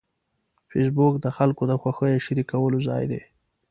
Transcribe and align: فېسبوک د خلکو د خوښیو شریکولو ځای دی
فېسبوک 0.71 1.13
د 1.21 1.27
خلکو 1.37 1.63
د 1.67 1.73
خوښیو 1.81 2.23
شریکولو 2.25 2.79
ځای 2.87 3.03
دی 3.11 3.21